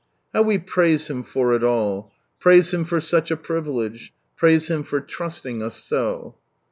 [0.33, 2.11] love; How we praise Hira for it all!
[2.39, 4.11] Praise Him for such a privilege.
[4.35, 6.37] Praise Him for trusting us so.